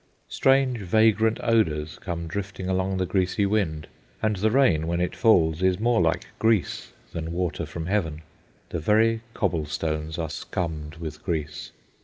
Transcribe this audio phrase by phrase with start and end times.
[0.29, 3.85] Strange, vagrant odours come drifting along the greasy wind,
[4.19, 8.23] and the rain, when it falls, is more like grease than water from heaven.
[8.69, 11.71] The very cobblestones are scummed with grease.